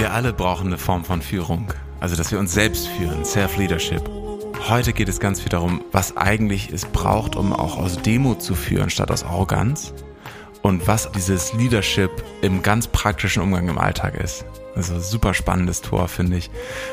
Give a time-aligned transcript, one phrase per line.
[0.00, 4.00] Wir alle brauchen eine Form von Führung, also dass wir uns selbst führen, Self-Leadership.
[4.66, 8.54] Heute geht es ganz viel darum, was eigentlich es braucht, um auch aus Demut zu
[8.54, 9.92] führen statt aus Arroganz
[10.62, 12.10] und was dieses Leadership
[12.40, 14.46] im ganz praktischen Umgang im Alltag ist.
[14.74, 16.50] Also super spannendes Tor, finde ich.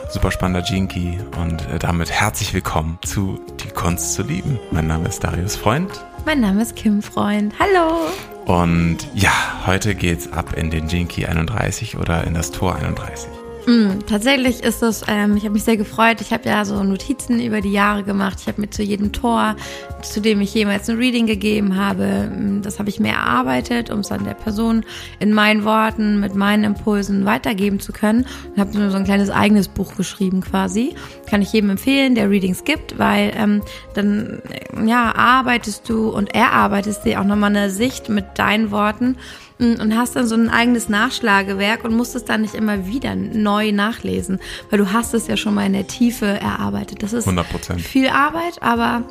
[0.10, 4.60] Super spannender Jinky und äh, damit herzlich willkommen zu Die Kunst zu lieben.
[4.72, 6.06] Mein Name ist Darius Freund.
[6.26, 7.54] Mein Name ist Kim Freund.
[7.58, 8.10] Hallo.
[8.48, 9.34] Und ja,
[9.66, 13.37] heute geht's ab in den Jinky 31 oder in das Tor 31.
[13.68, 16.22] Mm, tatsächlich ist das, ähm, ich habe mich sehr gefreut.
[16.22, 18.38] Ich habe ja so Notizen über die Jahre gemacht.
[18.40, 19.58] Ich habe mir zu jedem Tor,
[20.02, 24.00] zu dem ich jemals ein Reading gegeben habe, mm, das habe ich mir erarbeitet, um
[24.00, 24.86] es dann der Person
[25.20, 28.26] in meinen Worten, mit meinen Impulsen weitergeben zu können.
[28.56, 30.96] Und habe mir so ein kleines eigenes Buch geschrieben quasi.
[31.30, 33.62] Kann ich jedem empfehlen, der Readings gibt, weil ähm,
[33.96, 34.42] dann
[34.86, 39.18] ja arbeitest du und erarbeitest dir auch nochmal eine Sicht mit deinen Worten
[39.60, 43.72] und hast dann so ein eigenes Nachschlagewerk und musst es dann nicht immer wieder neu
[43.72, 44.40] nachlesen,
[44.70, 47.02] weil du hast es ja schon mal in der Tiefe erarbeitet.
[47.04, 47.80] Das ist 100%.
[47.80, 49.04] viel Arbeit, aber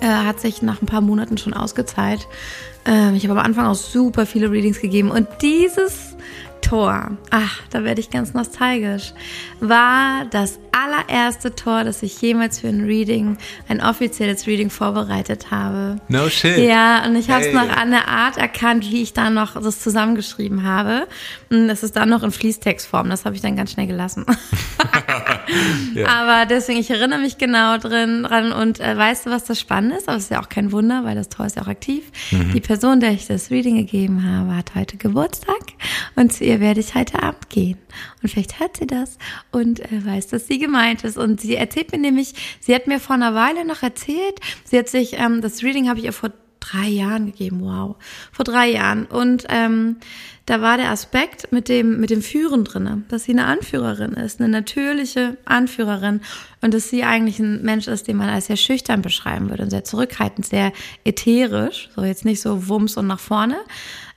[0.00, 2.26] äh, hat sich nach ein paar Monaten schon ausgezahlt.
[2.86, 6.16] Äh, ich habe am Anfang auch super viele Readings gegeben und dieses
[6.64, 9.12] Tor, ach, da werde ich ganz nostalgisch,
[9.60, 15.96] war das allererste Tor, das ich jemals für ein Reading, ein offizielles Reading vorbereitet habe.
[16.08, 16.58] No shit.
[16.58, 17.54] Ja, und ich habe es hey.
[17.54, 21.06] noch an der Art erkannt, wie ich da noch das zusammengeschrieben habe.
[21.50, 24.26] Und das ist dann noch in Fließtextform, das habe ich dann ganz schnell gelassen.
[25.94, 26.08] ja.
[26.08, 29.96] Aber deswegen, ich erinnere mich genau drin, dran und äh, weißt du, was das Spannende
[29.96, 30.08] ist?
[30.08, 32.04] Aber es ist ja auch kein Wunder, weil das Tor ist ja auch aktiv.
[32.30, 32.52] Mhm.
[32.52, 35.54] Die Person, der ich das Reading gegeben habe, hat heute Geburtstag
[36.16, 37.78] und zu ihr werde ich heute Abend gehen.
[38.22, 39.18] Und vielleicht hört sie das
[39.52, 41.16] und äh, weiß, dass sie gemeint ist.
[41.16, 44.88] Und sie erzählt mir nämlich, sie hat mir vor einer Weile noch erzählt, sie hat
[44.88, 47.96] sich, ähm, das Reading habe ich ihr vor drei Jahren gegeben, wow,
[48.32, 49.06] vor drei Jahren.
[49.06, 49.96] Und ähm,
[50.46, 54.40] da war der Aspekt mit dem, mit dem Führen drinne, dass sie eine Anführerin ist,
[54.40, 56.20] eine natürliche Anführerin
[56.60, 59.70] und dass sie eigentlich ein Mensch ist, den man als sehr schüchtern beschreiben würde und
[59.70, 60.72] sehr zurückhaltend, sehr
[61.04, 63.56] ätherisch, so jetzt nicht so wumms und nach vorne,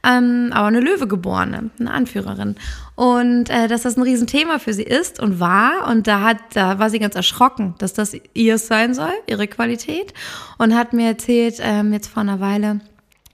[0.03, 2.55] ähm, aber eine Löwegeborene, eine Anführerin.
[2.95, 5.87] Und äh, dass das ein Riesenthema für sie ist und war.
[5.89, 10.13] Und da hat, da war sie ganz erschrocken, dass das ihr sein soll, ihre Qualität.
[10.57, 12.79] Und hat mir erzählt, ähm, jetzt vor einer Weile,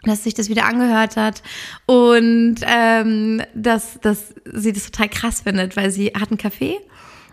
[0.03, 1.43] dass sich das wieder angehört hat
[1.85, 6.75] und ähm, dass, dass sie das total krass findet, weil sie hat einen Café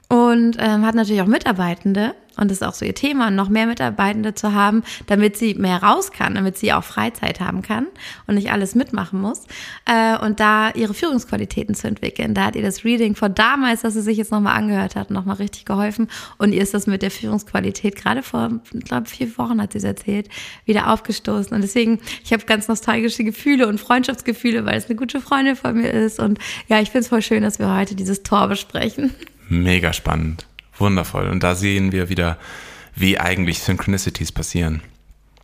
[0.09, 3.67] und ähm, hat natürlich auch Mitarbeitende und das ist auch so ihr Thema, noch mehr
[3.67, 7.87] Mitarbeitende zu haben, damit sie mehr raus kann, damit sie auch Freizeit haben kann
[8.27, 9.47] und nicht alles mitmachen muss
[9.85, 12.35] äh, und da ihre Führungsqualitäten zu entwickeln.
[12.35, 15.37] Da hat ihr das Reading von damals, dass sie sich jetzt nochmal angehört hat, nochmal
[15.37, 16.09] richtig geholfen
[16.39, 19.79] und ihr ist das mit der Führungsqualität gerade vor, ich glaube, vier Wochen hat sie
[19.79, 20.29] es erzählt,
[20.65, 25.21] wieder aufgestoßen und deswegen, ich habe ganz nostalgische Gefühle und Freundschaftsgefühle, weil es eine gute
[25.21, 28.23] Freundin von mir ist und ja, ich finde es voll schön, dass wir heute dieses
[28.23, 29.15] Tor besprechen.
[29.49, 30.47] Mega spannend.
[30.81, 31.29] Wundervoll.
[31.29, 32.39] Und da sehen wir wieder,
[32.95, 34.83] wie eigentlich Synchronicities passieren.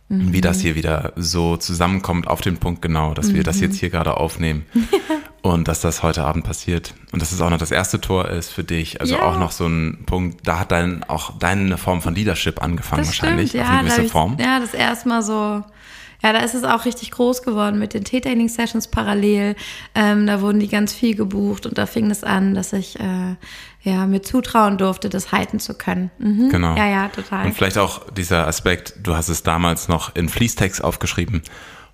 [0.09, 0.31] Mhm.
[0.31, 3.35] Wie das hier wieder so zusammenkommt auf den Punkt genau, dass mhm.
[3.35, 3.63] wir das mhm.
[3.63, 4.65] jetzt hier gerade aufnehmen.
[5.41, 6.93] und dass das heute Abend passiert.
[7.11, 9.01] Und dass es auch noch das erste Tor ist für dich.
[9.01, 9.23] Also ja.
[9.23, 13.09] auch noch so ein Punkt, da hat dein, auch deine Form von Leadership angefangen das
[13.09, 14.37] wahrscheinlich, stimmt, auf eine gewisse ich, Form.
[14.39, 15.63] Ja, das erste Mal so
[16.23, 19.55] ja, da ist es auch richtig groß geworden mit den T-Training-Sessions parallel.
[19.93, 23.35] Ähm, da wurden die ganz viel gebucht und da fing es an, dass ich äh,
[23.83, 26.11] ja, mir zutrauen durfte, das halten zu können.
[26.17, 26.49] Mhm.
[26.49, 26.75] Genau.
[26.75, 27.45] Ja, ja, total.
[27.45, 31.43] Und vielleicht auch dieser Aspekt, du hast es damals noch in Fließtext aufgeschrieben.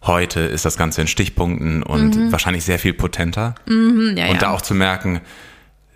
[0.01, 2.31] Heute ist das Ganze in Stichpunkten und mhm.
[2.31, 3.55] wahrscheinlich sehr viel potenter.
[3.65, 4.39] Mhm, ja, und ja.
[4.39, 5.21] da auch zu merken,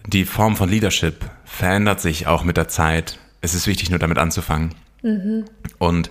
[0.06, 3.20] die Form von Leadership verändert sich auch mit der Zeit.
[3.42, 4.76] Es ist wichtig, nur damit anzufangen.
[5.02, 5.46] Mhm.
[5.78, 6.10] Und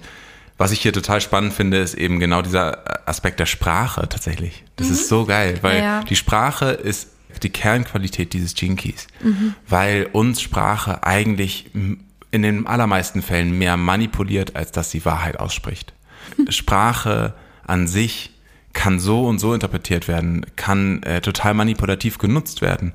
[0.59, 4.65] was ich hier total spannend finde, ist eben genau dieser Aspekt der Sprache tatsächlich.
[4.77, 4.93] Das mhm.
[4.95, 6.03] ist so geil, weil ja.
[6.03, 7.11] die Sprache ist
[7.43, 9.55] die Kernqualität dieses Jinkies, mhm.
[9.69, 15.93] weil uns Sprache eigentlich in den allermeisten Fällen mehr manipuliert, als dass sie Wahrheit ausspricht.
[16.49, 17.35] Sprache
[17.67, 18.31] an sich
[18.73, 22.93] kann so und so interpretiert werden, kann äh, total manipulativ genutzt werden.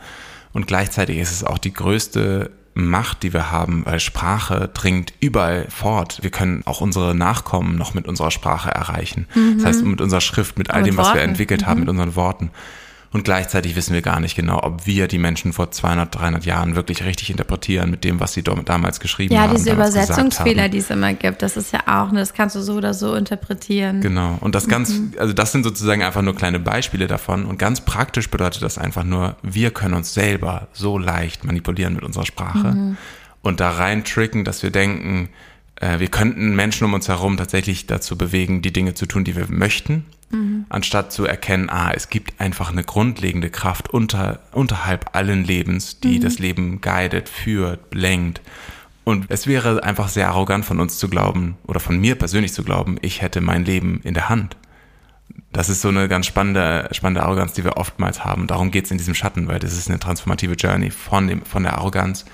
[0.54, 5.68] Und gleichzeitig ist es auch die größte Macht, die wir haben, weil Sprache dringt überall
[5.70, 6.20] fort.
[6.22, 9.28] Wir können auch unsere Nachkommen noch mit unserer Sprache erreichen.
[9.36, 9.58] Mhm.
[9.58, 11.66] Das heißt, mit unserer Schrift, mit all dem, was wir entwickelt mhm.
[11.66, 12.52] haben, mit unseren Worten.
[13.14, 16.76] Und gleichzeitig wissen wir gar nicht genau, ob wir die Menschen vor 200, 300 Jahren
[16.78, 19.52] wirklich richtig interpretieren mit dem, was sie damals geschrieben ja, haben.
[19.52, 22.76] Ja, diese Übersetzungsfehler, die es immer gibt, das ist ja auch, das kannst du so
[22.76, 24.00] oder so interpretieren.
[24.00, 24.38] Genau.
[24.40, 25.14] Und das ganz, mhm.
[25.18, 27.46] also das sind sozusagen einfach nur kleine Beispiele davon.
[27.46, 32.04] Und ganz praktisch bedeutet das einfach nur, wir können uns selber so leicht manipulieren mit
[32.04, 32.98] unserer Sprache mhm.
[33.42, 35.28] und da rein tricken, dass wir denken,
[35.82, 39.48] wir könnten Menschen um uns herum tatsächlich dazu bewegen, die Dinge zu tun, die wir
[39.50, 40.66] möchten, mhm.
[40.70, 46.20] anstatt zu erkennen, ah, es gibt einfach eine grundlegende Kraft unter, unterhalb allen Lebens, die
[46.20, 46.22] mhm.
[46.22, 48.42] das Leben guidet, führt, lenkt.
[49.04, 52.64] Und es wäre einfach sehr arrogant von uns zu glauben, oder von mir persönlich zu
[52.64, 54.58] glauben, ich hätte mein Leben in der Hand.
[55.52, 58.48] Das ist so eine ganz spannende, spannende Arroganz, die wir oftmals haben.
[58.48, 61.64] Darum geht es in diesem Schatten, weil das ist eine transformative Journey von, dem, von
[61.64, 62.26] der Arroganz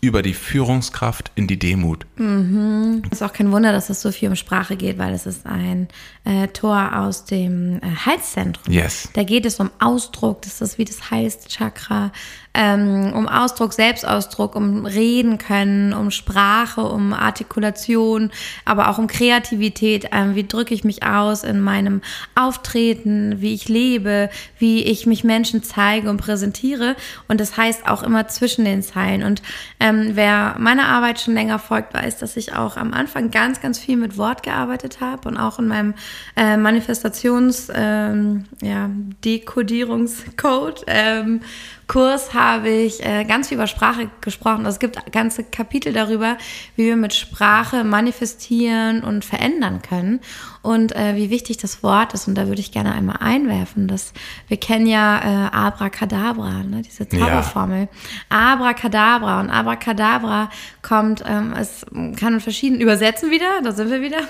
[0.00, 2.06] über die Führungskraft in die Demut.
[2.16, 3.02] Mhm.
[3.10, 5.88] Ist auch kein Wunder, dass es so viel um Sprache geht, weil es ist ein
[6.24, 8.72] äh, Tor aus dem äh, Halszentrum.
[8.72, 9.08] Yes.
[9.14, 12.12] Da geht es um Ausdruck, das ist wie das Halschakra,
[12.56, 18.30] ähm, um Ausdruck, Selbstausdruck, um Reden können, um Sprache, um Artikulation,
[18.64, 20.08] aber auch um Kreativität.
[20.12, 22.00] Ähm, wie drücke ich mich aus in meinem
[22.34, 26.96] Auftreten, wie ich lebe, wie ich mich Menschen zeige und präsentiere.
[27.28, 29.22] Und das heißt auch immer zwischen den Zeilen.
[29.22, 29.42] Und
[29.78, 33.78] ähm, wer meiner Arbeit schon länger folgt, weiß, dass ich auch am Anfang ganz, ganz
[33.78, 35.94] viel mit Wort gearbeitet habe und auch in meinem
[36.36, 38.88] äh, Manifestations, ähm, ja,
[39.24, 41.40] Dekodierungscode ähm,
[41.88, 44.66] Kurs habe ich äh, ganz viel über Sprache gesprochen.
[44.66, 46.36] Es gibt ganze Kapitel darüber,
[46.74, 50.20] wie wir mit Sprache manifestieren und verändern können
[50.62, 52.26] und äh, wie wichtig das Wort ist.
[52.26, 54.12] Und da würde ich gerne einmal einwerfen, dass
[54.48, 57.88] wir kennen ja äh, Abracadabra, ne, diese Zauberformel.
[58.30, 58.52] Ja.
[58.52, 60.50] Abracadabra und Abracadabra
[60.82, 61.86] kommt, ähm, es
[62.18, 64.22] kann in verschiedenen übersetzen wieder, da sind wir wieder.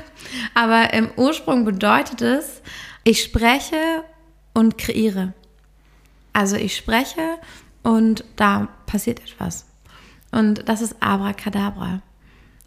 [0.52, 2.60] Aber im Ursprung bedeutet es,
[3.02, 4.04] ich spreche
[4.52, 5.32] und kreiere.
[6.36, 7.38] Also ich spreche
[7.82, 9.64] und da passiert etwas.
[10.32, 12.02] Und das ist Abracadabra.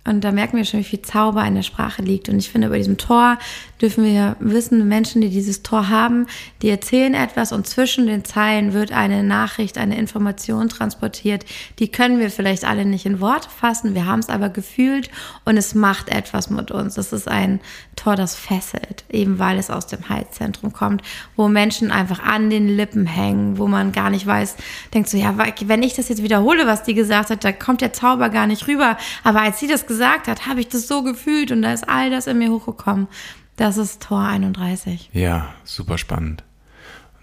[0.09, 2.29] Und da merken wir schon, wie viel Zauber in der Sprache liegt.
[2.29, 3.37] Und ich finde, über diesem Tor
[3.79, 6.25] dürfen wir wissen, Menschen, die dieses Tor haben,
[6.63, 11.45] die erzählen etwas und zwischen den Zeilen wird eine Nachricht, eine Information transportiert.
[11.77, 13.93] Die können wir vielleicht alle nicht in Worte fassen.
[13.93, 15.11] Wir haben es aber gefühlt
[15.45, 16.95] und es macht etwas mit uns.
[16.95, 17.59] Das ist ein
[17.95, 21.03] Tor, das fesselt, eben weil es aus dem Heizzentrum kommt,
[21.35, 24.55] wo Menschen einfach an den Lippen hängen, wo man gar nicht weiß,
[24.93, 25.35] denkt so, ja,
[25.65, 28.67] wenn ich das jetzt wiederhole, was die gesagt hat, da kommt der Zauber gar nicht
[28.67, 28.97] rüber.
[29.23, 32.09] Aber als sie das gesagt hat, habe ich das so gefühlt und da ist all
[32.09, 33.07] das in mir hochgekommen.
[33.55, 35.09] Das ist Tor 31.
[35.13, 36.43] Ja, super spannend.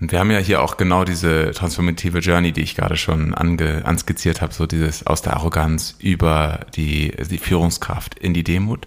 [0.01, 3.85] Und wir haben ja hier auch genau diese transformative Journey, die ich gerade schon ange,
[3.87, 8.87] anskizziert habe, so dieses aus der Arroganz über die, die Führungskraft in die Demut.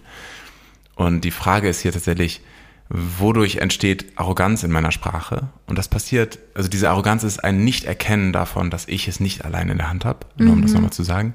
[0.94, 2.42] Und die Frage ist hier tatsächlich,
[2.88, 5.48] wodurch entsteht Arroganz in meiner Sprache?
[5.66, 9.68] Und das passiert, also diese Arroganz ist ein Nicht-Erkennen davon, dass ich es nicht allein
[9.68, 10.62] in der Hand habe, nur um mhm.
[10.62, 11.34] das nochmal zu sagen.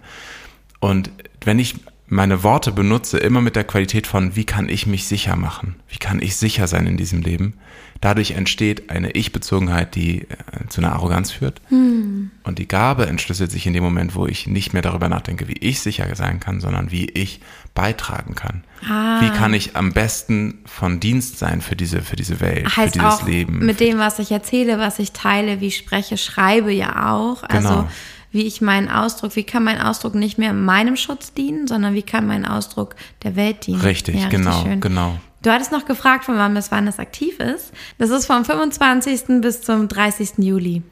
[0.80, 1.12] Und
[1.44, 1.76] wenn ich
[2.08, 5.76] meine Worte benutze, immer mit der Qualität von, wie kann ich mich sicher machen?
[5.88, 7.56] Wie kann ich sicher sein in diesem Leben?
[8.00, 11.62] Dadurch entsteht eine Ich-Bezogenheit, die äh, zu einer Arroganz führt.
[11.70, 12.30] Hm.
[12.44, 15.58] Und die Gabe entschlüsselt sich in dem Moment, wo ich nicht mehr darüber nachdenke, wie
[15.58, 17.40] ich sicher sein kann, sondern wie ich
[17.74, 18.64] beitragen kann.
[18.88, 19.22] Ah.
[19.22, 23.00] Wie kann ich am besten von Dienst sein für diese, für diese Welt, heißt für
[23.00, 23.66] dieses auch Leben?
[23.66, 27.42] Mit dem, was ich erzähle, was ich teile, wie ich spreche, schreibe ja auch.
[27.44, 27.88] Also genau
[28.36, 32.04] wie ich meinen Ausdruck, wie kann mein Ausdruck nicht mehr meinem Schutz dienen, sondern wie
[32.04, 33.80] kann mein Ausdruck der Welt dienen.
[33.80, 35.18] Richtig, ja, genau, richtig genau.
[35.42, 37.72] Du hattest noch gefragt, von wann bis wann das aktiv ist.
[37.98, 39.42] Das ist vom 25.
[39.42, 40.40] bis zum 30.
[40.40, 40.84] Juli.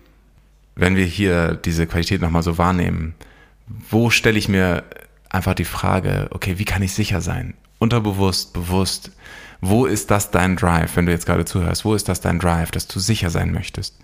[0.75, 3.13] Wenn wir hier diese Qualität nochmal so wahrnehmen,
[3.89, 4.83] wo stelle ich mir
[5.29, 7.55] einfach die Frage, okay, wie kann ich sicher sein?
[7.77, 9.11] Unterbewusst, bewusst.
[9.59, 11.83] Wo ist das dein Drive, wenn du jetzt gerade zuhörst?
[11.83, 13.97] Wo ist das dein Drive, dass du sicher sein möchtest?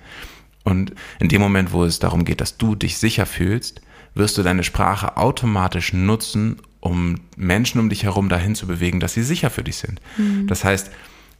[0.64, 3.82] Und in dem Moment, wo es darum geht, dass du dich sicher fühlst,
[4.14, 9.14] wirst du deine Sprache automatisch nutzen, um Menschen um dich herum dahin zu bewegen, dass
[9.14, 10.00] sie sicher für dich sind.
[10.18, 10.48] Mhm.
[10.48, 10.92] Das heißt,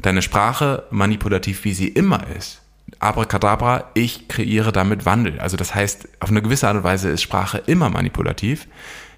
[0.02, 2.62] deine Sprache, manipulativ wie sie immer ist,
[3.00, 5.40] Abracadabra, ich kreiere damit Wandel.
[5.40, 8.68] Also das heißt, auf eine gewisse Art und Weise ist Sprache immer manipulativ.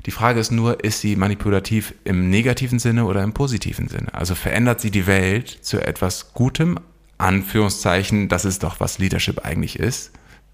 [0.05, 4.13] Die Frage ist nur, ist sie manipulativ im negativen Sinne oder im positiven Sinne?
[4.13, 6.79] Also verändert sie die Welt zu etwas Gutem,
[7.21, 10.11] Anführungszeichen, das ist doch, was Leadership eigentlich ist.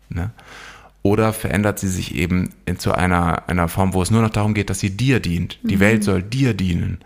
[0.10, 0.32] Ne?
[1.04, 4.54] Oder verändert sie sich eben in, zu einer, einer Form, wo es nur noch darum
[4.54, 5.60] geht, dass sie dir dient.
[5.64, 5.82] Die mhm.
[5.82, 7.00] Welt soll dir dienen.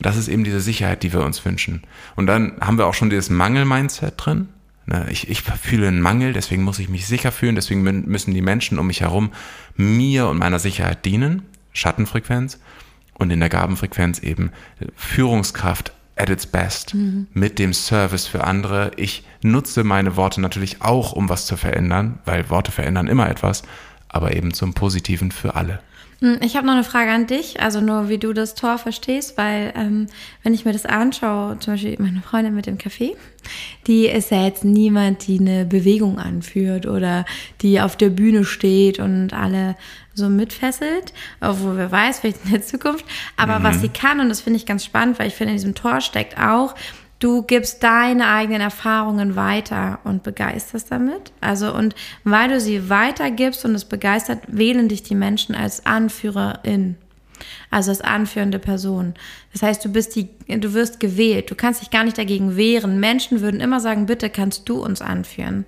[0.00, 1.82] Das ist eben diese Sicherheit, die wir uns wünschen.
[2.16, 4.48] Und dann haben wir auch schon dieses Mangel-Mindset drin.
[4.86, 5.06] Ne?
[5.10, 8.78] Ich, ich fühle einen Mangel, deswegen muss ich mich sicher fühlen, deswegen müssen die Menschen
[8.78, 9.32] um mich herum
[9.76, 11.42] mir und meiner Sicherheit dienen.
[11.72, 12.60] Schattenfrequenz.
[13.14, 14.52] Und in der Gabenfrequenz eben
[14.94, 17.26] Führungskraft, at its best mhm.
[17.32, 18.92] mit dem Service für andere.
[18.96, 23.62] Ich nutze meine Worte natürlich auch, um was zu verändern, weil Worte verändern immer etwas,
[24.08, 25.80] aber eben zum Positiven für alle.
[26.20, 29.38] Hm, ich habe noch eine Frage an dich, also nur wie du das Tor verstehst,
[29.38, 30.08] weil ähm,
[30.42, 33.16] wenn ich mir das anschaue, zum Beispiel meine Freundin mit dem Kaffee,
[33.86, 37.24] die ist ja jetzt niemand, die eine Bewegung anführt oder
[37.60, 39.76] die auf der Bühne steht und alle
[40.12, 43.04] so mitfesselt, obwohl wer weiß, vielleicht in der Zukunft.
[43.36, 43.62] Aber mhm.
[43.62, 46.00] was sie kann, und das finde ich ganz spannend, weil ich finde, in diesem Tor
[46.00, 46.74] steckt auch,
[47.18, 51.32] du gibst deine eigenen Erfahrungen weiter und begeisterst damit.
[51.40, 51.94] Also, und
[52.24, 56.96] weil du sie weitergibst und es begeistert, wählen dich die Menschen als Anführerin
[57.70, 59.14] also als anführende Person.
[59.52, 61.50] Das heißt, du bist die, du wirst gewählt.
[61.50, 63.00] Du kannst dich gar nicht dagegen wehren.
[63.00, 65.64] Menschen würden immer sagen, bitte kannst du uns anführen.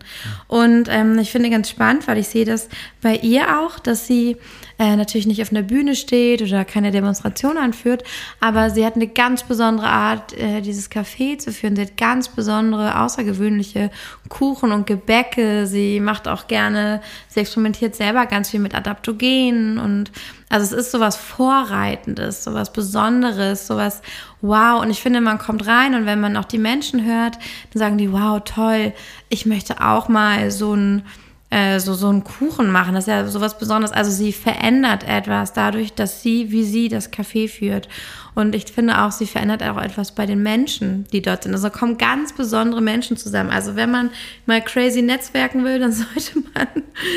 [0.49, 2.69] Und ähm, ich finde ganz spannend, weil ich sehe das
[3.01, 4.37] bei ihr auch, dass sie
[4.81, 8.03] äh, natürlich nicht auf einer Bühne steht oder keine Demonstration anführt,
[8.41, 11.77] aber sie hat eine ganz besondere Art, äh, dieses Café zu führen.
[11.77, 13.91] Sie hat ganz besondere, außergewöhnliche
[14.31, 15.67] Kuchen und Gebäcke.
[15.67, 20.13] Sie macht auch gerne, sie experimentiert selber ganz viel mit Adaptogenen und
[20.53, 24.03] also es ist sowas Vorreitendes, sowas Besonderes, sowas
[24.41, 24.81] wow.
[24.81, 27.37] Und ich finde, man kommt rein und wenn man auch die Menschen hört,
[27.73, 28.93] dann sagen die, wow, toll,
[29.29, 31.05] ich möchte auch mal so ein
[31.50, 32.95] äh, so, so einen Kuchen machen.
[32.95, 33.92] Das ist ja sowas Besonderes.
[33.92, 37.88] Also sie verändert etwas dadurch, dass sie, wie sie das Café führt.
[38.37, 41.52] Und ich finde auch, sie verändert auch etwas bei den Menschen, die dort sind.
[41.52, 43.50] Also kommen ganz besondere Menschen zusammen.
[43.50, 44.11] Also wenn man
[44.47, 46.69] mal crazy netzwerken will, dann sollte man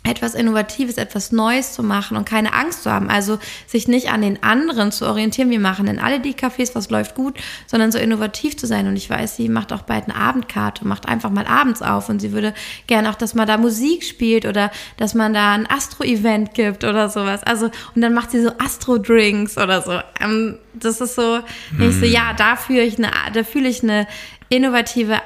[0.03, 3.09] etwas Innovatives, etwas Neues zu machen und keine Angst zu haben.
[3.09, 5.51] Also sich nicht an den anderen zu orientieren.
[5.51, 8.87] Wir machen in alle die Cafés, was läuft gut, sondern so innovativ zu sein.
[8.87, 12.19] Und ich weiß, sie macht auch bald eine Abendkarte, macht einfach mal abends auf und
[12.19, 12.55] sie würde
[12.87, 17.09] gerne auch, dass man da Musik spielt oder dass man da ein Astro-Event gibt oder
[17.09, 17.43] sowas.
[17.43, 19.99] Also, und dann macht sie so Astro-Drinks oder so.
[20.19, 21.41] Ähm, das ist so,
[21.77, 21.89] hm.
[21.89, 22.11] ich so, hm.
[22.11, 24.07] ja, da fühle ich eine, da fühle ich eine
[24.49, 25.21] innovative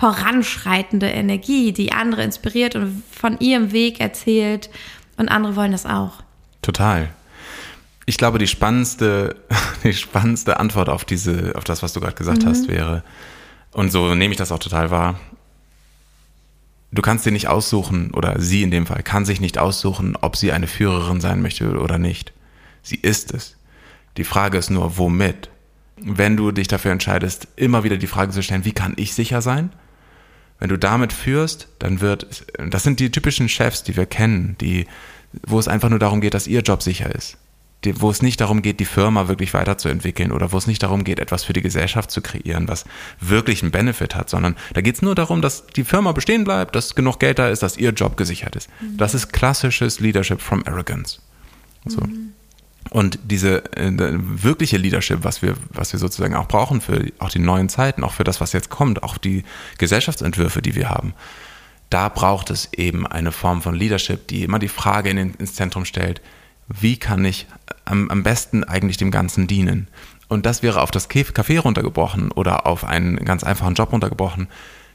[0.00, 4.70] voranschreitende Energie, die andere inspiriert und von ihrem Weg erzählt.
[5.18, 6.22] Und andere wollen das auch.
[6.62, 7.10] Total.
[8.06, 9.36] Ich glaube, die spannendste,
[9.84, 12.48] die spannendste Antwort auf diese, auf das, was du gerade gesagt mhm.
[12.48, 13.04] hast, wäre,
[13.72, 15.20] und so nehme ich das auch total wahr.
[16.92, 20.34] Du kannst dir nicht aussuchen, oder sie in dem Fall kann sich nicht aussuchen, ob
[20.34, 22.32] sie eine Führerin sein möchte oder nicht.
[22.82, 23.56] Sie ist es.
[24.16, 25.50] Die Frage ist nur, womit?
[25.96, 29.42] Wenn du dich dafür entscheidest, immer wieder die Frage zu stellen, wie kann ich sicher
[29.42, 29.70] sein?
[30.60, 34.86] Wenn du damit führst, dann wird, das sind die typischen Chefs, die wir kennen, die,
[35.46, 37.38] wo es einfach nur darum geht, dass ihr Job sicher ist.
[37.84, 41.02] Die, wo es nicht darum geht, die Firma wirklich weiterzuentwickeln oder wo es nicht darum
[41.02, 42.84] geht, etwas für die Gesellschaft zu kreieren, was
[43.20, 46.76] wirklich einen Benefit hat, sondern da geht es nur darum, dass die Firma bestehen bleibt,
[46.76, 48.68] dass genug Geld da ist, dass ihr Job gesichert ist.
[48.82, 48.98] Mhm.
[48.98, 51.20] Das ist klassisches Leadership from Arrogance.
[51.86, 52.02] So.
[52.02, 52.34] Mhm.
[52.90, 57.38] Und diese äh, wirkliche Leadership, was wir, was wir sozusagen auch brauchen für auch die
[57.38, 59.44] neuen Zeiten, auch für das, was jetzt kommt, auch die
[59.78, 61.14] Gesellschaftsentwürfe, die wir haben,
[61.88, 65.84] da braucht es eben eine Form von Leadership, die immer die Frage in ins Zentrum
[65.84, 66.20] stellt,
[66.68, 67.46] wie kann ich
[67.84, 69.88] am, am besten eigentlich dem Ganzen dienen?
[70.28, 74.48] Und das wäre auf das Café runtergebrochen oder auf einen ganz einfachen Job runtergebrochen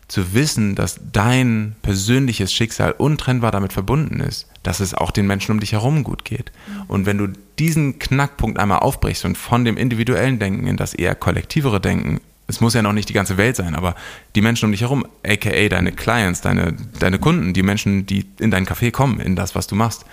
[0.08, 5.52] zu wissen, dass dein persönliches Schicksal untrennbar damit verbunden ist, dass es auch den Menschen
[5.52, 6.52] um dich herum gut geht.
[6.88, 11.16] Und wenn du diesen Knackpunkt einmal aufbrichst und von dem individuellen Denken in das eher
[11.16, 13.96] kollektivere Denken, es muss ja noch nicht die ganze Welt sein, aber
[14.36, 18.52] die Menschen um dich herum, aka deine Clients, deine, deine Kunden, die Menschen, die in
[18.52, 20.06] dein Café kommen, in das, was du machst,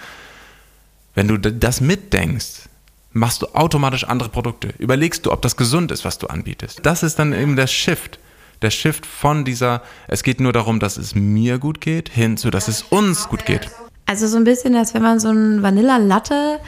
[1.15, 2.71] wenn du das mitdenkst,
[3.13, 4.73] machst du automatisch andere Produkte.
[4.79, 6.81] Überlegst du, ob das gesund ist, was du anbietest.
[6.83, 8.19] Das ist dann eben der Shift
[8.63, 12.51] der Shift von dieser, es geht nur darum, dass es mir gut geht, hin zu,
[12.51, 13.69] dass es uns gut geht.
[14.07, 16.59] Also so ein bisschen, als wenn man so einen Vanilla-Latte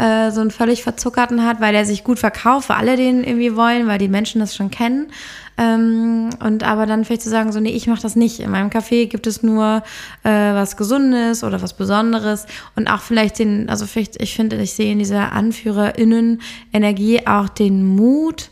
[0.00, 3.54] äh, so einen völlig verzuckerten hat, weil der sich gut verkauft, weil alle den irgendwie
[3.54, 5.12] wollen, weil die Menschen das schon kennen.
[5.58, 8.40] Ähm, und aber dann vielleicht zu sagen, so, nee, ich mache das nicht.
[8.40, 9.82] In meinem Café gibt es nur
[10.22, 14.72] äh, was Gesundes oder was Besonderes und auch vielleicht den, also vielleicht, ich finde, ich
[14.72, 18.50] sehe in dieser AnführerInnen-Energie auch den Mut,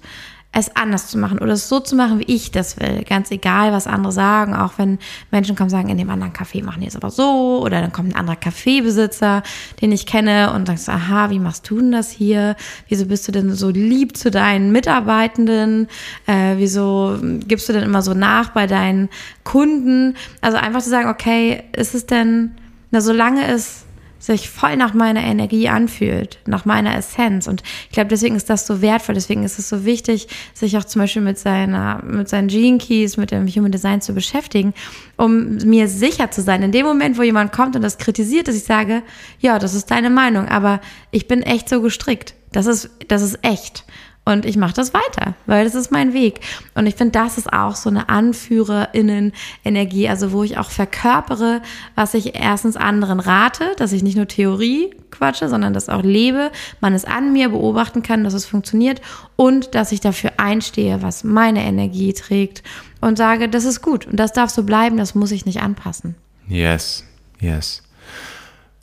[0.51, 3.05] es anders zu machen oder es so zu machen, wie ich das will.
[3.07, 4.55] Ganz egal, was andere sagen.
[4.55, 4.99] Auch wenn
[5.31, 7.61] Menschen kommen und sagen, in dem anderen Café machen die es aber so.
[7.63, 9.43] Oder dann kommt ein anderer Kaffeebesitzer,
[9.81, 12.57] den ich kenne und sagst, aha, wie machst du denn das hier?
[12.89, 15.87] Wieso bist du denn so lieb zu deinen Mitarbeitenden?
[16.27, 19.11] Äh, wieso gibst du denn immer so nach bei deinen
[19.45, 20.17] Kunden?
[20.41, 22.53] Also einfach zu sagen, okay, ist es denn,
[22.91, 23.85] na, solange es
[24.19, 27.47] sich voll nach meiner Energie anfühlt, nach meiner Essenz.
[27.47, 30.85] Und ich glaube, deswegen ist das so wertvoll, deswegen ist es so wichtig, sich auch
[30.85, 34.75] zum Beispiel mit seiner, mit seinen Gene Keys, mit dem Human Design zu beschäftigen,
[35.17, 36.63] um mir sicher zu sein.
[36.63, 39.03] In dem Moment, wo jemand kommt und das kritisiert, dass ich sage,
[39.41, 42.35] ja, das ist deine Meinung, aber ich bin echt so gestrickt.
[42.53, 43.85] Das ist, das ist echt.
[44.29, 46.41] Und ich mache das weiter, weil das ist mein Weg.
[46.75, 51.63] Und ich finde, das ist auch so eine Anführerinnen-Energie, also wo ich auch verkörpere,
[51.95, 56.51] was ich erstens anderen rate, dass ich nicht nur Theorie quatsche, sondern das auch lebe,
[56.83, 59.01] man es an mir beobachten kann, dass es funktioniert
[59.37, 62.63] und dass ich dafür einstehe, was meine Energie trägt
[63.01, 66.17] und sage, das ist gut und das darf so bleiben, das muss ich nicht anpassen.
[66.49, 67.03] Yes,
[67.41, 67.83] yes.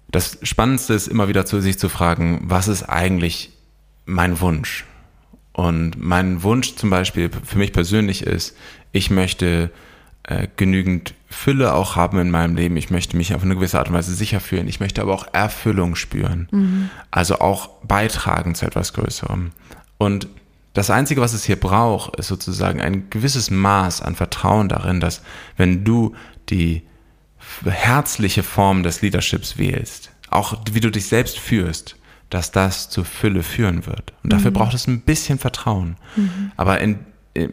[0.10, 3.52] Das Spannendste ist immer wieder zu sich zu fragen, was ist eigentlich
[4.06, 4.86] mein Wunsch?
[5.55, 8.57] Und mein Wunsch zum Beispiel für mich persönlich ist,
[8.91, 9.71] ich möchte
[10.24, 12.75] äh, genügend Fülle auch haben in meinem Leben.
[12.75, 14.67] Ich möchte mich auf eine gewisse Art und Weise sicher fühlen.
[14.67, 16.50] Ich möchte aber auch Erfüllung spüren.
[16.51, 16.89] Mhm.
[17.09, 19.51] Also auch beitragen zu etwas Größerem.
[19.97, 20.27] Und
[20.74, 25.21] das Einzige, was es hier braucht, ist sozusagen ein gewisses Maß an Vertrauen darin, dass
[25.55, 26.17] wenn du
[26.50, 26.81] die
[27.63, 31.95] herzliche Form des Leaderships wählst, auch wie du dich selbst führst,
[32.29, 34.13] dass das zur Fülle führen wird.
[34.24, 34.55] Und dafür mhm.
[34.55, 35.98] braucht es ein bisschen Vertrauen.
[36.15, 36.51] Mhm.
[36.58, 37.00] Aber in,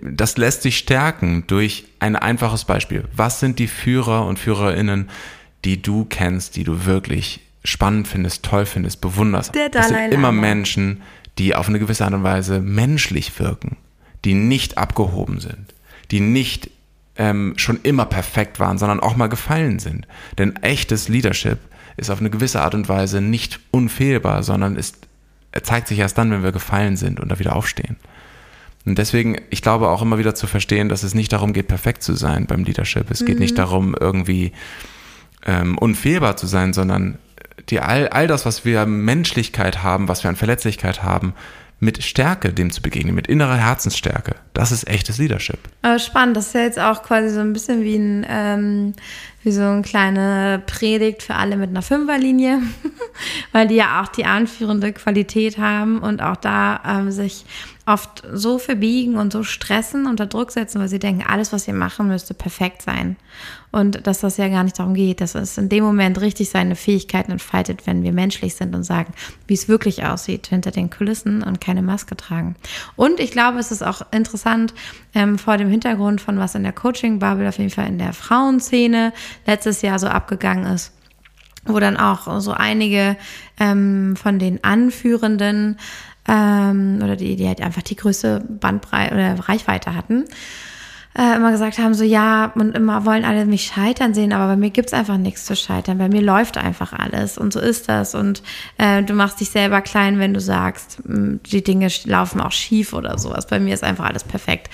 [0.02, 3.04] das lässt sich stärken durch ein einfaches Beispiel.
[3.14, 5.08] Was sind die Führer und Führerinnen,
[5.64, 9.54] die du kennst, die du wirklich spannend findest, toll findest, bewunderst?
[9.54, 11.02] Der das sind immer Menschen,
[11.38, 13.76] die auf eine gewisse Art und Weise menschlich wirken,
[14.24, 15.74] die nicht abgehoben sind,
[16.10, 16.70] die nicht
[17.16, 20.06] ähm, schon immer perfekt waren, sondern auch mal gefallen sind.
[20.38, 21.58] Denn echtes Leadership
[21.96, 24.96] ist auf eine gewisse Art und Weise nicht unfehlbar, sondern ist,
[25.52, 27.96] er zeigt sich erst dann, wenn wir gefallen sind und da wieder aufstehen.
[28.84, 32.02] Und deswegen, ich glaube auch immer wieder zu verstehen, dass es nicht darum geht, perfekt
[32.02, 33.10] zu sein beim Leadership.
[33.10, 33.26] Es mhm.
[33.26, 33.56] geht nicht mhm.
[33.56, 34.52] darum, irgendwie
[35.46, 37.18] ähm, unfehlbar zu sein, sondern
[37.68, 41.34] die, all, all das, was wir Menschlichkeit haben, was wir an Verletzlichkeit haben,
[41.82, 44.36] mit Stärke dem zu begegnen, mit innerer Herzensstärke.
[44.54, 45.58] Das ist echtes Leadership.
[45.98, 48.92] Spannend, das ist ja jetzt auch quasi so ein bisschen wie ein, ähm,
[49.42, 52.60] wie so eine kleine Predigt für alle mit einer Fünferlinie,
[53.52, 57.46] weil die ja auch die anführende Qualität haben und auch da ähm, sich
[57.84, 61.72] oft so verbiegen und so stressen, unter Druck setzen, weil sie denken, alles, was sie
[61.72, 63.16] machen, müsste perfekt sein.
[63.72, 66.76] Und dass das ja gar nicht darum geht, dass es in dem Moment richtig seine
[66.76, 69.14] Fähigkeiten entfaltet, wenn wir menschlich sind und sagen,
[69.46, 72.54] wie es wirklich aussieht hinter den Kulissen und keine Maske tragen.
[72.96, 74.74] Und ich glaube, es ist auch interessant
[75.14, 79.12] ähm, vor dem Hintergrund von was in der Coaching-Bubble, auf jeden Fall in der Frauenszene
[79.46, 80.92] letztes Jahr so abgegangen ist
[81.64, 83.16] wo dann auch so einige
[83.60, 85.78] ähm, von den Anführenden
[86.28, 90.24] ähm, oder die, die halt einfach die größte Bandbreite oder Reichweite hatten,
[91.16, 94.56] äh, immer gesagt haben, so ja, und immer wollen alle mich scheitern sehen, aber bei
[94.56, 95.98] mir gibt's einfach nichts zu scheitern.
[95.98, 98.14] Bei mir läuft einfach alles und so ist das.
[98.14, 98.42] Und
[98.78, 103.18] äh, du machst dich selber klein, wenn du sagst, die Dinge laufen auch schief oder
[103.18, 103.46] sowas.
[103.46, 104.70] Bei mir ist einfach alles perfekt.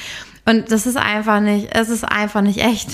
[0.48, 2.88] Und das ist einfach nicht, es ist einfach nicht echt.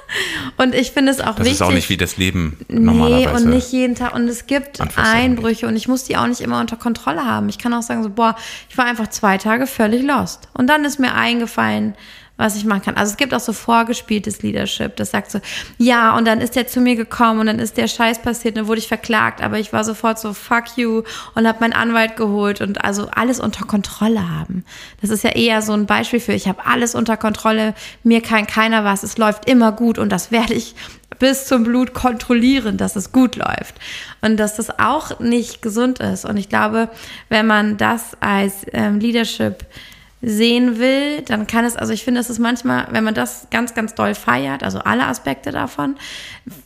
[0.58, 1.52] und ich finde es auch das wichtig.
[1.52, 3.28] Das ist auch nicht wie das Leben normalerweise.
[3.28, 4.14] Nee, und nicht jeden Tag.
[4.14, 7.48] Und es gibt Einbrüche und ich muss die auch nicht immer unter Kontrolle haben.
[7.48, 8.36] Ich kann auch sagen so, boah,
[8.68, 10.48] ich war einfach zwei Tage völlig lost.
[10.52, 11.94] Und dann ist mir eingefallen,
[12.38, 12.96] was ich machen kann.
[12.96, 15.40] Also es gibt auch so vorgespieltes Leadership, das sagt so,
[15.76, 18.62] ja, und dann ist der zu mir gekommen und dann ist der Scheiß passiert und
[18.62, 21.02] dann wurde ich verklagt, aber ich war sofort so, fuck you
[21.34, 24.64] und habe meinen Anwalt geholt und also alles unter Kontrolle haben.
[25.00, 27.74] Das ist ja eher so ein Beispiel für, ich habe alles unter Kontrolle,
[28.04, 30.76] mir kann keiner was, es läuft immer gut und das werde ich
[31.18, 33.74] bis zum Blut kontrollieren, dass es gut läuft.
[34.20, 36.24] Und dass das auch nicht gesund ist.
[36.24, 36.88] Und ich glaube,
[37.28, 39.64] wenn man das als ähm, Leadership
[40.20, 43.74] sehen will, dann kann es, also ich finde, es ist manchmal, wenn man das ganz,
[43.74, 45.94] ganz doll feiert, also alle Aspekte davon,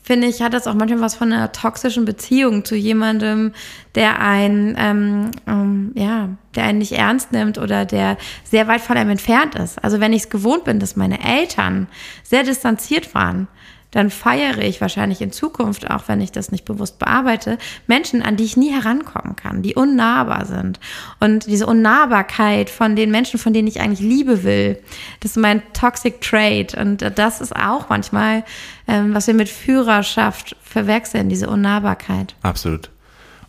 [0.02, 3.52] finde ich, hat das auch manchmal was von einer toxischen Beziehung zu jemandem,
[3.94, 8.96] der einen, ähm, ähm, ja, der einen nicht ernst nimmt oder der sehr weit von
[8.96, 9.82] einem entfernt ist.
[9.84, 11.88] Also wenn ich es gewohnt bin, dass meine Eltern
[12.22, 13.48] sehr distanziert waren,
[13.92, 18.36] dann feiere ich wahrscheinlich in Zukunft, auch wenn ich das nicht bewusst bearbeite, Menschen, an
[18.36, 20.80] die ich nie herankommen kann, die unnahbar sind.
[21.20, 24.78] Und diese Unnahbarkeit von den Menschen, von denen ich eigentlich Liebe will,
[25.20, 26.74] das ist mein Toxic Trait.
[26.74, 28.44] Und das ist auch manchmal,
[28.88, 32.34] ähm, was wir mit Führerschaft verwechseln, diese Unnahbarkeit.
[32.42, 32.90] Absolut.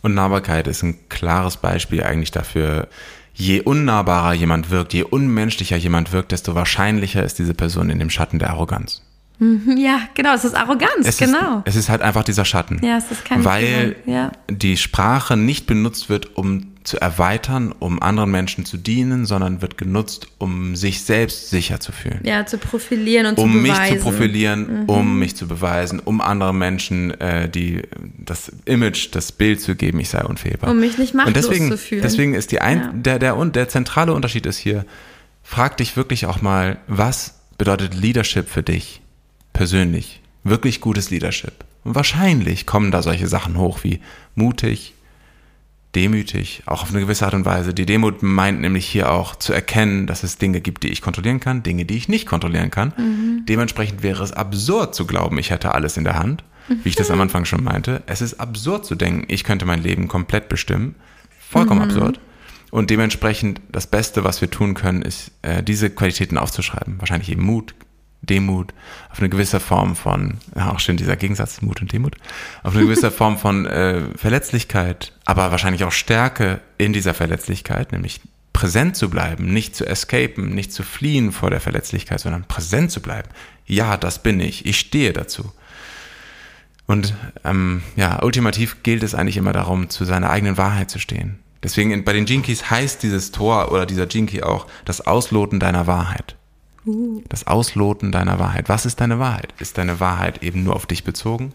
[0.02, 2.88] Unnahbarkeit ist ein klares Beispiel eigentlich dafür,
[3.32, 8.10] je unnahbarer jemand wirkt, je unmenschlicher jemand wirkt, desto wahrscheinlicher ist diese Person in dem
[8.10, 9.02] Schatten der Arroganz.
[9.38, 11.58] Mhm, ja, genau, es ist Arroganz, es genau.
[11.58, 12.80] Ist, es ist halt einfach dieser Schatten.
[12.84, 14.30] Ja, es ist kein Weil ja.
[14.48, 19.78] die Sprache nicht benutzt wird, um zu erweitern, um anderen Menschen zu dienen, sondern wird
[19.78, 22.20] genutzt, um sich selbst sicher zu fühlen.
[22.24, 23.74] Ja, zu profilieren und um zu beweisen.
[23.74, 24.88] Um mich zu profilieren, mhm.
[24.88, 27.82] um mich zu beweisen, um anderen Menschen äh, die,
[28.18, 30.70] das Image, das Bild zu geben, ich sei unfehlbar.
[30.70, 32.02] Um mich nicht machtlos und deswegen, zu fühlen.
[32.02, 32.92] Deswegen ist die ein, ja.
[32.92, 34.84] der, der, der, der zentrale Unterschied ist hier,
[35.42, 39.00] frag dich wirklich auch mal, was bedeutet Leadership für dich?
[39.54, 41.64] Persönlich wirklich gutes Leadership.
[41.84, 44.00] Und wahrscheinlich kommen da solche Sachen hoch wie
[44.34, 44.94] mutig,
[45.94, 47.72] demütig, auch auf eine gewisse Art und Weise.
[47.72, 51.40] Die Demut meint nämlich hier auch zu erkennen, dass es Dinge gibt, die ich kontrollieren
[51.40, 52.92] kann, Dinge, die ich nicht kontrollieren kann.
[52.96, 53.46] Mhm.
[53.46, 57.10] Dementsprechend wäre es absurd zu glauben, ich hätte alles in der Hand, wie ich das
[57.10, 58.02] am Anfang schon meinte.
[58.06, 60.96] Es ist absurd zu denken, ich könnte mein Leben komplett bestimmen.
[61.50, 61.90] Vollkommen mhm.
[61.90, 62.20] absurd.
[62.70, 66.98] Und dementsprechend das Beste, was wir tun können, ist, äh, diese Qualitäten aufzuschreiben.
[66.98, 67.72] Wahrscheinlich eben Mut,
[68.26, 68.72] Demut,
[69.10, 72.16] auf eine gewisse Form von, ja, auch schön dieser Gegensatz, Mut und Demut,
[72.62, 78.20] auf eine gewisse Form von äh, Verletzlichkeit, aber wahrscheinlich auch Stärke in dieser Verletzlichkeit, nämlich
[78.52, 83.00] präsent zu bleiben, nicht zu escapen, nicht zu fliehen vor der Verletzlichkeit, sondern präsent zu
[83.00, 83.28] bleiben.
[83.66, 85.52] Ja, das bin ich, ich stehe dazu.
[86.86, 91.38] Und ähm, ja, ultimativ gilt es eigentlich immer darum, zu seiner eigenen Wahrheit zu stehen.
[91.62, 96.36] Deswegen bei den Jinkies heißt dieses Tor oder dieser Jinky auch das Ausloten deiner Wahrheit.
[97.28, 98.68] Das Ausloten deiner Wahrheit.
[98.68, 99.54] Was ist deine Wahrheit?
[99.58, 101.52] Ist deine Wahrheit eben nur auf dich bezogen?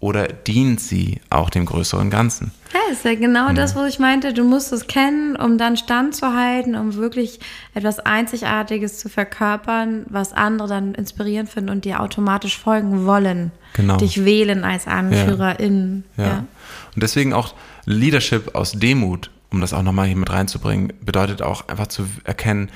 [0.00, 2.52] Oder dient sie auch dem größeren Ganzen?
[2.72, 3.52] Ja, ist ja genau ja.
[3.52, 4.32] das, wo ich meinte.
[4.32, 7.38] Du musst es kennen, um dann standzuhalten, um wirklich
[7.74, 13.52] etwas Einzigartiges zu verkörpern, was andere dann inspirierend finden und dir automatisch folgen wollen.
[13.74, 13.98] Genau.
[13.98, 16.04] Dich wählen als Anführerin.
[16.16, 16.24] Ja.
[16.24, 16.44] ja.
[16.94, 21.68] Und deswegen auch Leadership aus Demut, um das auch nochmal hier mit reinzubringen, bedeutet auch
[21.68, 22.70] einfach zu erkennen,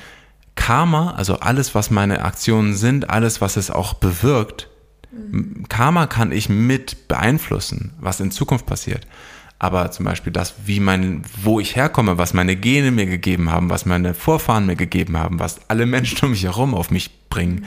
[0.55, 4.69] Karma, also alles, was meine Aktionen sind, alles, was es auch bewirkt,
[5.13, 5.65] mhm.
[5.69, 9.07] Karma kann ich mit beeinflussen, was in Zukunft passiert.
[9.59, 13.71] Aber zum Beispiel das, wie mein, wo ich herkomme, was meine Gene mir gegeben haben,
[13.71, 17.61] was meine Vorfahren mir gegeben haben, was alle Menschen um mich herum auf mich bringen,
[17.61, 17.65] mhm.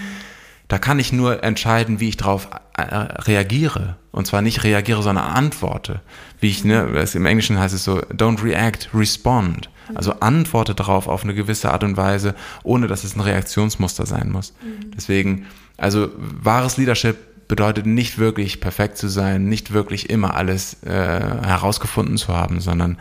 [0.67, 3.95] Da kann ich nur entscheiden, wie ich darauf äh, reagiere.
[4.11, 6.01] Und zwar nicht reagiere, sondern antworte.
[6.39, 9.69] Wie ich, ne, im Englischen heißt es so, don't react, respond.
[9.95, 14.29] Also antworte darauf auf eine gewisse Art und Weise, ohne dass es ein Reaktionsmuster sein
[14.29, 14.53] muss.
[14.61, 14.91] Mhm.
[14.95, 15.45] Deswegen,
[15.77, 22.17] also wahres Leadership bedeutet nicht wirklich perfekt zu sein, nicht wirklich immer alles äh, herausgefunden
[22.17, 22.97] zu haben, sondern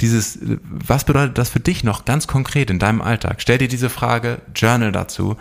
[0.00, 3.36] dieses, was bedeutet das für dich noch ganz konkret in deinem Alltag?
[3.42, 5.36] Stell dir diese Frage, journal dazu,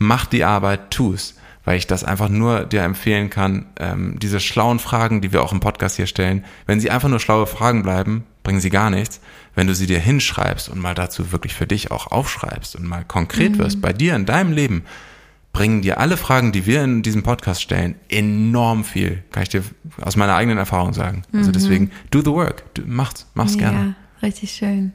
[0.00, 1.36] mach die Arbeit, tu's
[1.66, 5.52] weil ich das einfach nur dir empfehlen kann, ähm, diese schlauen Fragen, die wir auch
[5.52, 9.20] im Podcast hier stellen, wenn sie einfach nur schlaue Fragen bleiben, bringen sie gar nichts
[9.54, 13.04] wenn du sie dir hinschreibst und mal dazu wirklich für dich auch aufschreibst und mal
[13.04, 13.58] konkret mhm.
[13.58, 14.84] wirst, bei dir in deinem Leben,
[15.52, 19.24] bringen dir alle Fragen, die wir in diesem Podcast stellen, enorm viel.
[19.32, 19.64] Kann ich dir
[20.00, 21.24] aus meiner eigenen Erfahrung sagen.
[21.32, 21.52] Also mhm.
[21.52, 22.62] Deswegen, do the work.
[22.86, 23.78] Mach's, mach's ja, gerne.
[23.78, 24.92] Ja, richtig schön.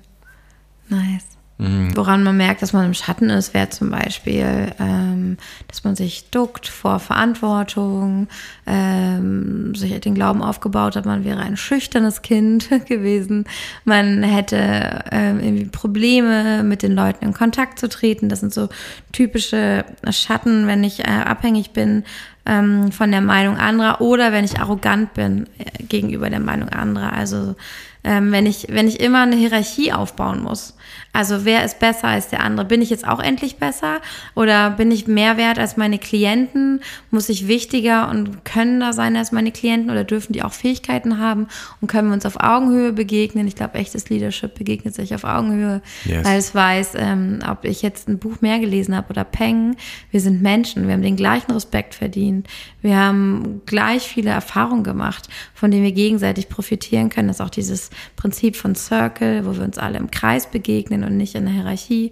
[0.87, 1.34] Nice.
[1.57, 1.95] Mhm.
[1.95, 5.37] Woran man merkt, dass man im Schatten ist, wäre zum Beispiel, ähm,
[5.69, 8.27] dass man sich duckt vor Verantwortung,
[8.67, 13.45] ähm, sich den Glauben aufgebaut hat, man wäre ein schüchternes Kind gewesen,
[13.85, 18.27] man hätte ähm, irgendwie Probleme, mit den Leuten in Kontakt zu treten.
[18.27, 18.67] Das sind so
[19.13, 22.03] typische Schatten, wenn ich äh, abhängig bin
[22.45, 27.13] ähm, von der Meinung anderer oder wenn ich arrogant bin äh, gegenüber der Meinung anderer.
[27.13, 27.55] Also
[28.03, 30.75] ähm, wenn ich wenn ich immer eine Hierarchie aufbauen muss
[31.15, 32.65] also wer ist besser als der andere?
[32.65, 34.01] Bin ich jetzt auch endlich besser
[34.35, 36.81] oder bin ich mehr wert als meine Klienten?
[37.09, 41.47] Muss ich wichtiger und könnender sein als meine Klienten oder dürfen die auch Fähigkeiten haben
[41.79, 43.47] und können wir uns auf Augenhöhe begegnen?
[43.47, 46.25] Ich glaube, echtes Leadership begegnet sich auf Augenhöhe, yes.
[46.25, 49.77] weil es weiß, ähm, ob ich jetzt ein Buch mehr gelesen habe oder Peng.
[50.11, 52.47] Wir sind Menschen, wir haben den gleichen Respekt verdient,
[52.81, 57.29] wir haben gleich viele Erfahrungen gemacht, von denen wir gegenseitig profitieren können.
[57.29, 61.17] Das ist auch dieses Prinzip von Circle, wo wir uns alle im Kreis begegnen und
[61.17, 62.11] nicht in der Hierarchie.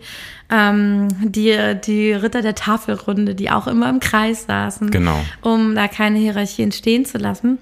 [0.49, 5.19] Ähm, die, die Ritter der Tafelrunde, die auch immer im Kreis saßen, genau.
[5.41, 7.57] um da keine Hierarchie entstehen zu lassen.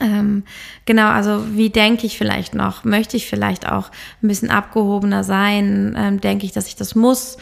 [0.00, 0.44] Ähm,
[0.84, 2.84] genau, also wie denke ich vielleicht noch?
[2.84, 3.90] Möchte ich vielleicht auch
[4.22, 5.94] ein bisschen abgehobener sein?
[5.98, 7.38] Ähm, denke ich, dass ich das muss?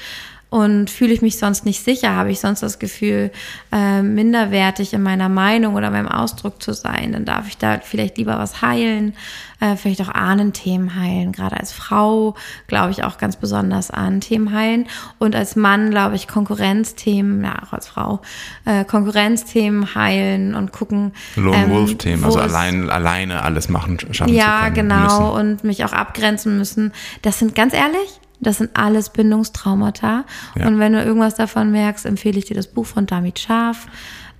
[0.54, 2.14] Und fühle ich mich sonst nicht sicher?
[2.14, 3.32] Habe ich sonst das Gefühl,
[3.72, 7.10] äh, minderwertig in meiner Meinung oder meinem Ausdruck zu sein?
[7.10, 9.14] Dann darf ich da vielleicht lieber was heilen,
[9.58, 11.32] äh, vielleicht auch Ahnenthemen heilen.
[11.32, 12.36] Gerade als Frau
[12.68, 14.86] glaube ich auch ganz besonders an Themen heilen.
[15.18, 18.22] Und als Mann glaube ich Konkurrenzthemen, ja auch als Frau,
[18.64, 21.14] äh, Konkurrenzthemen heilen und gucken.
[21.34, 24.90] Lone ähm, Wolf-Themen, also allein, alleine alles machen, schaffen ja, zu können.
[24.90, 25.32] Ja, genau.
[25.32, 25.50] Müssen.
[25.50, 26.92] Und mich auch abgrenzen müssen.
[27.22, 30.24] Das sind ganz ehrlich, das sind alles Bindungstraumata.
[30.54, 30.66] Ja.
[30.66, 33.86] Und wenn du irgendwas davon merkst, empfehle ich dir das Buch von Damit Scharf.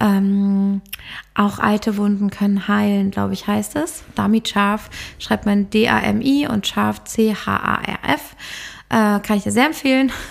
[0.00, 0.82] Ähm,
[1.34, 4.02] auch alte Wunden können heilen, glaube ich, heißt es.
[4.14, 8.36] Damit Scharf schreibt man D-A-M-I und Scharf C-H-A-R-F.
[8.94, 10.12] Äh, kann ich dir sehr empfehlen.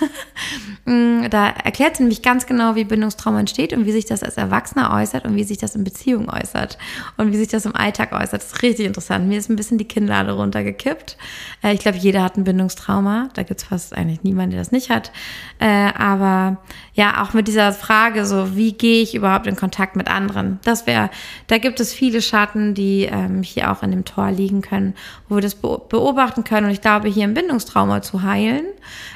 [0.86, 4.36] Mm, da erklärt sie nämlich ganz genau, wie Bindungstrauma entsteht und wie sich das als
[4.36, 6.78] Erwachsener äußert und wie sich das in Beziehungen äußert
[7.16, 8.42] und wie sich das im Alltag äußert.
[8.42, 9.30] Das ist richtig interessant.
[9.30, 11.16] Mir ist ein bisschen die Kinnlade runtergekippt.
[11.64, 13.30] Äh, ich glaube, jeder hat ein Bindungstrauma.
[13.34, 15.14] Da gibt es fast eigentlich niemanden, der das nicht hat.
[15.60, 16.58] Äh, aber
[16.96, 20.60] ja, auch mit dieser Frage, so wie gehe ich überhaupt in Kontakt mit anderen?
[20.66, 21.10] Das wäre,
[21.48, 24.96] da gibt es viele Schatten, die ähm, hier auch in dem Tor liegen können,
[25.30, 26.66] wo wir das beobachten können.
[26.66, 28.53] Und ich glaube, hier ein Bindungstrauma zu heilen,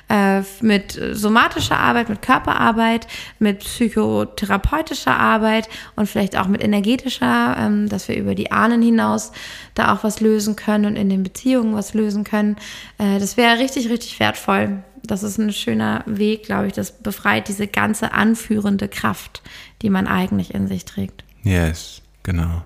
[0.09, 3.07] äh, mit somatischer Arbeit, mit Körperarbeit,
[3.39, 9.31] mit psychotherapeutischer Arbeit und vielleicht auch mit energetischer, ähm, dass wir über die Ahnen hinaus
[9.75, 12.55] da auch was lösen können und in den Beziehungen was lösen können.
[12.97, 16.73] Äh, das wäre richtig, richtig wertvoll das ist ein schöner Weg, glaube ich.
[16.73, 19.41] Das befreit diese ganze anführende Kraft,
[19.81, 21.23] die man eigentlich in sich trägt.
[21.43, 22.63] Yes, genau.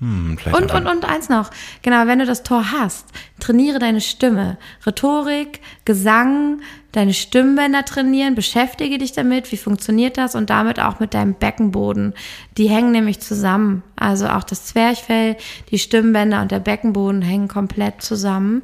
[0.00, 1.50] Hm, und, und, und eins noch.
[1.82, 3.06] Genau, wenn du das Tor hast,
[3.38, 4.56] trainiere deine Stimme.
[4.86, 11.12] Rhetorik, Gesang, deine Stimmbänder trainieren, beschäftige dich damit, wie funktioniert das und damit auch mit
[11.12, 12.14] deinem Beckenboden.
[12.56, 13.82] Die hängen nämlich zusammen.
[13.94, 15.36] Also auch das Zwerchfell,
[15.70, 18.62] die Stimmbänder und der Beckenboden hängen komplett zusammen.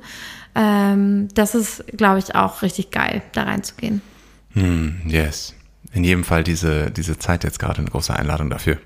[0.55, 4.01] Ähm, das ist, glaube ich, auch richtig geil, da reinzugehen.
[4.55, 5.55] Hm, yes.
[5.93, 8.79] In jedem Fall diese, diese Zeit jetzt gerade eine große Einladung dafür,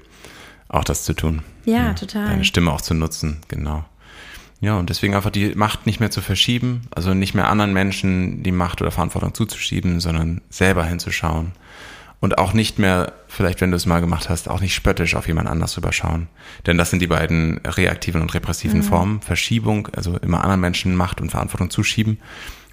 [0.70, 1.42] auch das zu tun.
[1.64, 2.26] Ja, ja, total.
[2.26, 3.84] Deine Stimme auch zu nutzen, genau.
[4.60, 8.42] Ja, und deswegen einfach die Macht nicht mehr zu verschieben, also nicht mehr anderen Menschen
[8.42, 11.52] die Macht oder Verantwortung zuzuschieben, sondern selber hinzuschauen
[12.20, 15.26] und auch nicht mehr, vielleicht wenn du es mal gemacht hast, auch nicht spöttisch auf
[15.26, 16.28] jemand anders überschauen.
[16.66, 18.84] Denn das sind die beiden reaktiven und repressiven mhm.
[18.84, 19.20] Formen.
[19.22, 22.18] Verschiebung, also immer anderen Menschen Macht und Verantwortung zuschieben,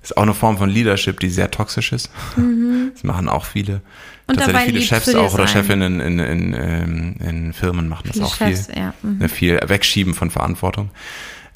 [0.08, 2.10] ist auch eine Form von Leadership, die sehr toxisch ist.
[2.38, 2.92] Mhm.
[2.94, 3.82] Das machen auch viele.
[4.28, 8.22] Und Tatsächlich viele Chefs auch oder Chefinnen in, in, in, ähm, in, Firmen machen das
[8.22, 8.78] auch Chefs, viel.
[8.78, 8.94] Ja.
[9.02, 9.18] Mhm.
[9.20, 10.92] Ne, viel Wegschieben von Verantwortung.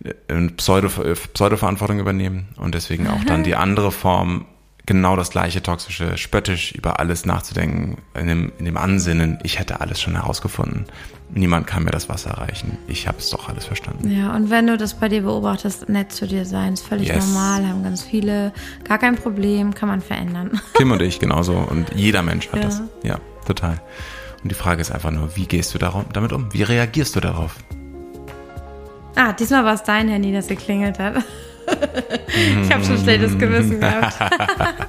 [0.04, 0.90] Äh, Pseudo,
[1.34, 4.46] Pseudo-Verantwortung übernehmen und deswegen auch dann die andere Form
[4.86, 9.80] genau das gleiche toxische, spöttisch über alles nachzudenken, in dem, in dem Ansinnen, ich hätte
[9.80, 10.86] alles schon herausgefunden.
[11.34, 12.78] Niemand kann mir das Wasser reichen.
[12.88, 14.12] Ich habe es doch alles verstanden.
[14.12, 17.26] Ja, und wenn du das bei dir beobachtest, nett zu dir sein, ist völlig yes.
[17.26, 18.52] normal, haben ganz viele,
[18.84, 20.60] gar kein Problem, kann man verändern.
[20.74, 22.62] Kim und ich genauso und jeder Mensch hat ja.
[22.64, 22.82] das.
[23.04, 23.82] Ja, total.
[24.44, 26.52] Und die Frage ist einfach nur, wie gehst du damit um?
[26.54, 27.56] Wie reagierst du darauf?
[29.16, 31.24] Ah, diesmal war es dein Handy, das geklingelt hat
[32.64, 34.16] ich habe schon schlechtes Gewissen gehabt.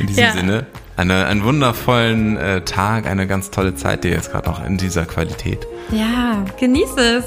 [0.00, 0.32] in diesem ja.
[0.32, 0.66] Sinne,
[0.98, 5.06] eine, einen wundervollen äh, Tag, eine ganz tolle Zeit dir jetzt gerade noch in dieser
[5.06, 5.66] Qualität.
[5.90, 7.24] Ja, genieße es.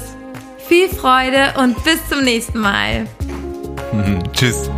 [0.68, 3.06] Viel Freude und bis zum nächsten Mal.
[4.32, 4.70] Tschüss.